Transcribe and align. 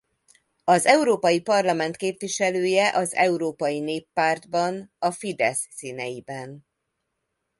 Az 0.63 0.85
Európai 0.85 1.41
Parlament 1.41 1.95
képviselője 1.97 2.89
az 2.95 3.13
Európai 3.13 3.79
Néppártban 3.79 4.93
a 4.99 5.11
Fidesz 5.11 5.67
színeiben. 5.71 6.65